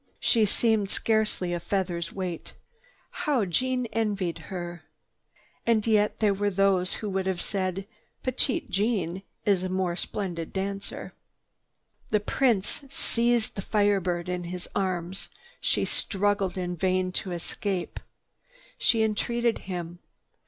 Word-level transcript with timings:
She 0.19 0.45
seemed 0.45 0.89
scarcely 0.89 1.53
a 1.53 1.59
feather's 1.59 2.11
weight. 2.11 2.53
How 3.11 3.45
Jeanne 3.45 3.85
envied 3.93 4.39
her! 4.49 4.81
And 5.63 5.85
yet 5.85 6.19
there 6.21 6.33
were 6.33 6.49
those 6.49 6.95
who 6.95 7.09
would 7.11 7.27
have 7.27 7.39
said, 7.39 7.85
"Petite 8.23 8.71
Jeanne 8.71 9.21
is 9.45 9.61
a 9.61 9.69
more 9.69 9.95
splendid 9.95 10.53
dancer." 10.53 11.13
The 12.09 12.19
Prince 12.19 12.83
seized 12.89 13.53
the 13.55 13.61
Fire 13.61 13.99
Bird 13.99 14.27
in 14.27 14.45
his 14.45 14.67
arms. 14.75 15.29
She 15.59 15.85
struggled 15.85 16.57
in 16.57 16.75
vain 16.75 17.11
to 17.21 17.31
escape. 17.31 17.99
She 18.79 19.03
entreated 19.03 19.59
him. 19.69 19.99